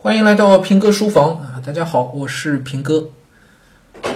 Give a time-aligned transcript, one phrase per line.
[0.00, 1.60] 欢迎来到平哥书房啊！
[1.66, 3.10] 大家好，我是平哥。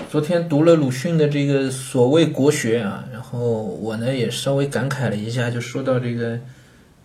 [0.08, 6.38] 昨天读了鲁迅的这个所谓国学啊，然后我呢也稍微感慨了一下，就说到这个，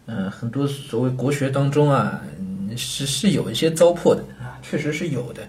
[0.06, 2.22] 嗯，很多所谓国学当中啊，
[2.78, 5.42] 是是有一些糟粕的啊，确实是有的。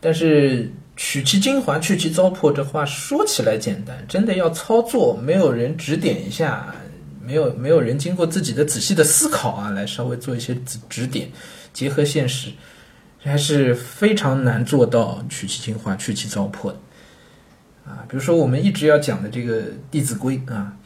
[0.00, 6.72] 但是取其精华，去其糟粕，这话说起来简单，真的要操作，没有人指点一下，
[7.32, 11.30] 没有没有人经过自己的仔细的思考啊，来稍微做一些指指点。
[11.72, 12.50] 结合现实，
[13.22, 16.76] 还是非常难做到取其精华，去其糟粕的
[17.86, 18.04] 啊。
[18.06, 20.76] 比如说，我们一直要讲的这个《弟子规》啊，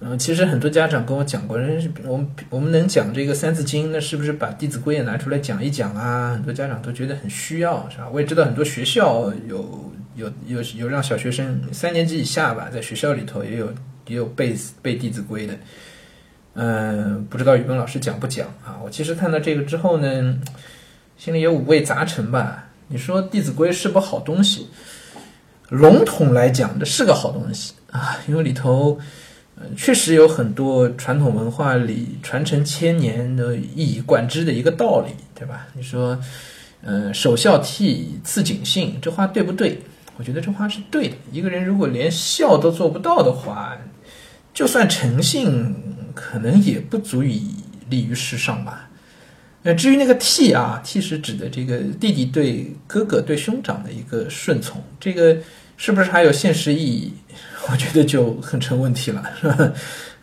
[0.00, 6.32] 嗯，其实很多家长跟我讲过，人我们我们能讲这个《三字经》，那是不是把《弟子规》也拿出来讲一讲啊？
[6.34, 8.10] 很多家长都觉得很需要，是吧？
[8.12, 13.72] 我也知道很多学校有有有有让小学生三年级以下吧，在学校里头也有
[14.10, 15.54] 也有背背《弟子规》的。
[16.54, 18.78] 嗯，不知道语文老师讲不讲啊？
[18.84, 20.38] 我其实看到这个之后呢，
[21.16, 22.66] 心里也五味杂陈吧。
[22.88, 24.66] 你说《弟子规》是不好东西，
[25.68, 28.98] 笼统来讲，这是个好东西啊，因为里头，
[29.54, 35.68] 呃，确实有很多传统文化里传承千年的一以贯之的一个道理，对吧？
[35.74, 36.18] 你说，
[36.82, 39.78] 呃，首孝悌，次谨信，这话对不对？
[40.16, 41.14] 我觉得这话是对的。
[41.30, 43.78] 一个人如果连孝都做不到的话，
[44.54, 45.74] 就算诚信。
[46.12, 47.54] 可能也不足以
[47.88, 48.90] 立于世上吧。
[49.62, 55.38] 那至于那个悌啊，悌是指的这个弟弟对哥哥、对兄长的一个顺从，这个
[55.76, 57.14] 是不是还有现实意义？
[57.70, 59.72] 我觉得就很成问题了，是吧？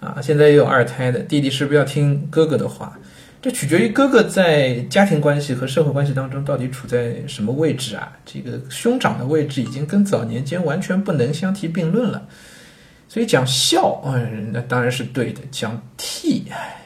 [0.01, 2.99] 啊，现在也有二胎的弟弟是不是要听哥哥的话？
[3.41, 8.11] 这取决于哥哥在家庭关系和社会关系当中到底处在什么位置啊？
[8.25, 12.27] 这个兄长的位置已经跟早年间完全不能相提并论了。
[13.09, 15.41] 所以讲孝，嗯，那当然是对的。
[15.49, 16.81] 讲悌，哎，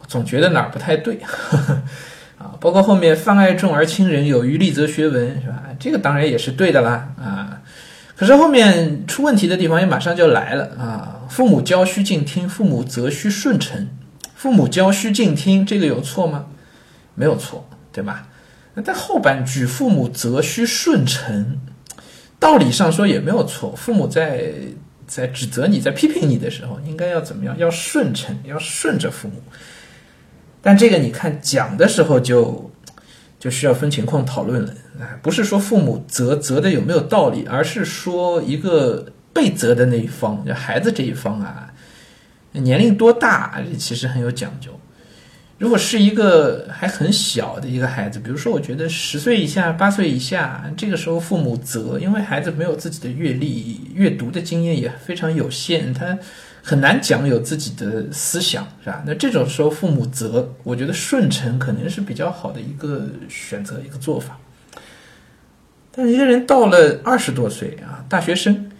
[0.00, 1.20] 我总觉得哪儿不太对，
[2.38, 5.62] 啊，包括后面“泛爱众而亲仁，有余力则学文”，是吧？
[5.78, 7.60] 这个当然也是对的啦，啊。
[8.16, 11.20] 可是后面出问题的地方也马上就来了啊！
[11.28, 13.88] 父母教须敬听，父母责须顺承。
[14.34, 16.46] 父母教须敬听，这个有错吗？
[17.14, 18.26] 没有错，对吧？
[18.74, 21.60] 那在后半句“父母责须顺承”。
[22.38, 24.52] 道理上说也没有错，父母在
[25.06, 27.56] 在指责你、在批评你的时候，应该要怎么样？
[27.58, 29.42] 要顺承，要顺着父母。
[30.60, 32.70] 但这个你看讲的时候就
[33.38, 41.72] 就需要分情况讨论了啊，不是说父母责责的有没有道理，而是说一个被责的那一方，就孩子这一方啊，
[42.52, 44.78] 年龄多大其实很有讲究。
[45.58, 56.16] 如果是一个还很小的一个孩子，比如说，我觉得十岁以下、八岁以下，这个时候父母责，因为孩子没有自己的阅历，阅读的经验也非常有限，他
[56.62, 59.02] 很难讲有自己的思想，是吧？
[59.04, 64.38] 那这种时候父母责，我觉得顺承可能是比较好的一个选择，一个做法。
[65.90, 68.70] 但一个人到了二十多岁啊，大学生，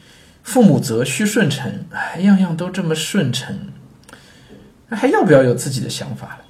[0.44, 3.58] 父母责需顺承，哎，样样都这么顺承，
[4.88, 6.44] 那还要不要有自己的想法了？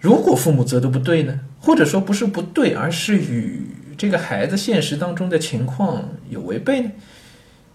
[0.00, 1.40] 如果父母责的不对呢？
[1.60, 3.62] 或者说不是不对，而是与
[3.96, 6.90] 这个孩子现实当中的情况有违背呢？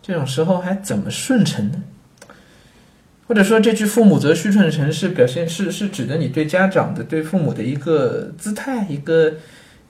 [0.02, 1.84] 这种时候还怎么顺承呢？
[3.26, 9.34] 或者说这句“父母责须顺承”是表现是是指的你对家长的对父母的一个姿态，一个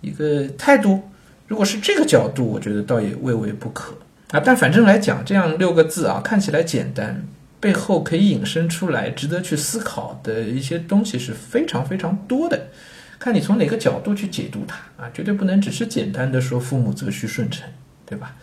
[0.01, 1.01] 一个态度？
[1.47, 3.95] 如果是这个角度，我觉得倒也未为不可
[4.29, 4.39] 啊。
[4.39, 7.23] 但反正来讲，这样六个字啊，看起来简单。
[7.63, 12.67] 背后可以引申出来值得去思考的一些东西是非常非常多的，
[13.17, 17.65] 看你从哪个角度去解读它啊，绝对不能只是简单的说父母责须顺承，
[18.05, 18.35] 对吧？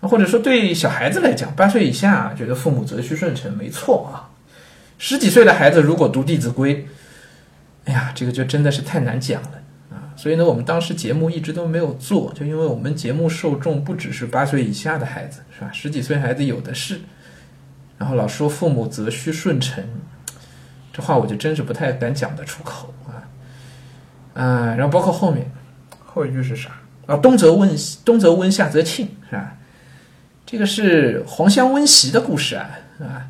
[0.00, 4.32] 或者说对小孩子来讲，八岁以下觉得父母责须顺承没错啊，
[4.96, 6.76] 十几岁的孩子如果读《弟子规》，
[7.84, 10.16] 哎呀，这个就真的是太难讲了啊！
[10.16, 15.70] 所以呢，我们当时节目一直都没有做，就因为我们节目受众不只是八岁以下的孩子，是吧？
[15.74, 16.98] 十几岁孩子有的是。
[17.98, 19.82] 然后老说父母则须顺承，
[20.92, 23.24] 这话我就真是不太敢讲得出口啊，
[24.34, 25.50] 啊，然后包括后面
[26.04, 26.70] 后一句是啥
[27.06, 27.16] 啊？
[27.16, 27.70] 冬则温
[28.04, 29.54] 冬则温，夏则庆，是吧？
[30.44, 32.70] 这个是黄香温席的故事啊，
[33.00, 33.28] 啊，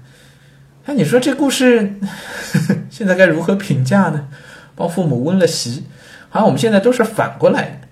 [0.85, 1.95] 那你说这故事
[2.91, 4.29] 现在该如何评价呢？
[4.75, 5.87] 帮父母温了席，
[6.29, 7.89] 好像我们现在都是反过来的，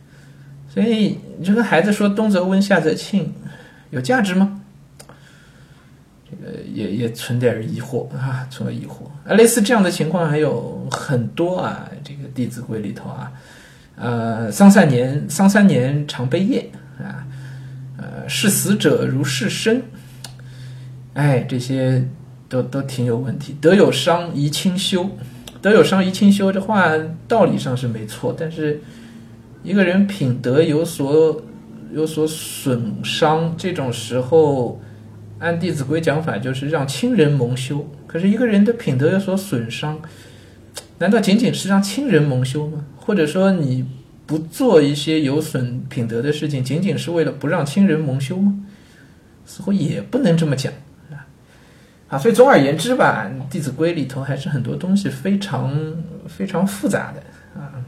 [0.68, 3.32] 所以你就跟孩子说冬则温，夏则庆，
[3.90, 4.60] 有价值吗？
[6.28, 9.34] 这个，也也存点疑惑啊，存了疑惑啊。
[9.34, 11.88] 类似这样的情况还有很多啊。
[12.02, 13.32] 这个《弟子规》里头啊，
[13.96, 16.66] 呃，丧三年，丧三年常悲咽
[16.98, 17.26] 啊，
[17.96, 19.82] 呃，视死者如视生，
[21.14, 22.06] 哎，这些
[22.48, 23.56] 都都挺有问题。
[23.60, 25.08] 德有伤，宜清修；
[25.62, 26.92] 德有伤，贻亲羞，这话
[27.28, 28.80] 道理上是没错，但是
[29.62, 31.42] 一个人品德有所
[31.92, 34.80] 有所损伤，这种时候，
[35.44, 37.86] 按《弟子规》讲法，就是让亲人蒙羞。
[38.06, 40.00] 可是一个人的品德有所损伤，
[40.96, 42.86] 难道仅仅是让亲人蒙羞吗？
[42.96, 43.86] 或者说你
[44.24, 48.58] 不做一些有损品德的事情，仅仅是为了不让亲人蒙羞吗？
[49.44, 50.72] 似乎也不能这么讲。
[52.08, 55.78] 啊，所以总而言之吧，《弟子规》里头还是很多东西非常
[56.26, 57.84] 非常复杂的啊。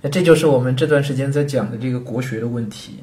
[0.00, 3.02] 那这就是我们这段时间在讲的这个国学的问题。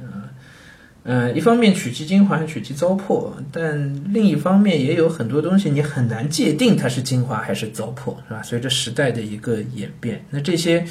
[1.04, 8.42] 嗯，一方面取其精华，取其糟粕，但另一方面也有很多东西你很难界定它是精华还是糟粕，是吧？
[8.44, 10.86] 随着时代的一个演变，那这些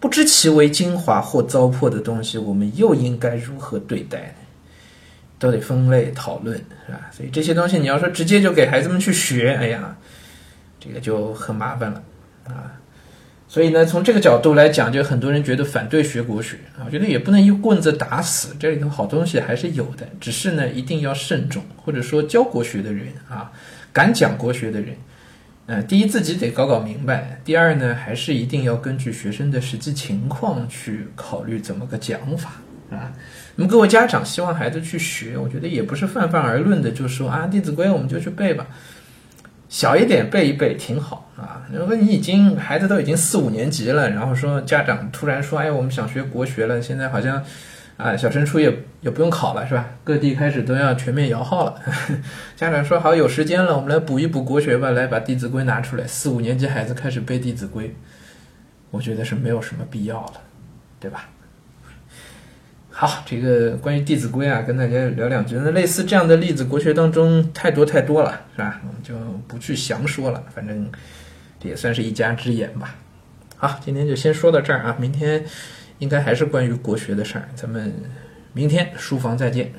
[0.00, 4.34] 不知其为精华或糟粕的东西，我们又应该如何对待呢？
[5.38, 6.56] 都得分类讨论，
[6.86, 7.10] 是吧？
[7.12, 9.96] 所以这些东西你要说直接就给孩子们去学，哎呀，
[10.80, 12.02] 这个就很麻烦了
[12.46, 12.72] 啊。
[13.54, 23.52] 所以呢，从这个角度来讲，就很多人觉得反对学国学啊，我觉得也不能一棍子打死，这里头好东西还是有的，只是呢一定要慎重，或者说教国学的人啊，
[23.92, 24.96] 敢讲国学的人，
[25.66, 32.54] 呃，第一自己得搞搞明白，第二呢，还是一定要根据学生的实际情况去考虑怎么个讲法
[32.90, 33.12] 啊。
[33.54, 38.66] 那么各位家长希望孩子去学，我觉得也不是泛泛而论的，就说啊《弟子规》我们就去背吧，
[39.68, 41.53] 小一点背一背挺好啊。
[41.72, 47.42] 如果你已经孩子都已经四五年级了，然后说家长突然说，哎，我们想学国学了，现在好像
[47.96, 49.86] 啊小升初也也不用考了是吧？
[50.04, 51.80] 各地开始都要全面摇号了，
[52.56, 57.88] 家长说好有时间了，我们来补一补国学吧，来把《弟子规》拿出来，四五年级孩子开始背《弟子规》，
[58.90, 60.32] 我觉得是没有什么必要了，
[61.00, 61.28] 对吧？
[62.96, 65.56] 好，这个关于《弟子规》啊，跟大家聊两句。
[65.56, 68.80] 那类似这样的例子，国学当中太多太多了，是吧？
[68.86, 69.14] 我们就
[69.48, 70.88] 不去详说了，反正
[71.64, 72.94] 也算是一家之言吧。
[73.56, 75.44] 好，今天就先说到这儿啊，明天
[75.98, 77.92] 应该还是关于国学的事儿，咱们
[78.52, 79.72] 明天书房再见。